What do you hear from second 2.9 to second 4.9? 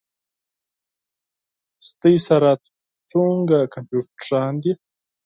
څومره کمپیوټرونه دي؟